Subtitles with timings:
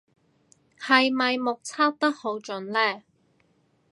[0.79, 3.03] 係咪目測得好準呢